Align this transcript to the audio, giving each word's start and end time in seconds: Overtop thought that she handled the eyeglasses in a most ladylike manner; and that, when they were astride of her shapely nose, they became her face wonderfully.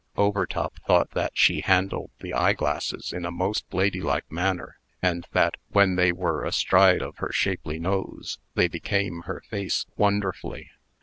Overtop 0.17 0.79
thought 0.87 1.11
that 1.11 1.33
she 1.37 1.61
handled 1.61 2.09
the 2.21 2.33
eyeglasses 2.33 3.13
in 3.13 3.23
a 3.23 3.29
most 3.29 3.71
ladylike 3.71 4.31
manner; 4.31 4.79
and 4.99 5.27
that, 5.33 5.57
when 5.69 5.95
they 5.95 6.11
were 6.11 6.43
astride 6.43 7.03
of 7.03 7.17
her 7.17 7.31
shapely 7.31 7.77
nose, 7.77 8.39
they 8.55 8.67
became 8.67 9.21
her 9.27 9.41
face 9.47 9.85
wonderfully. 9.97 10.71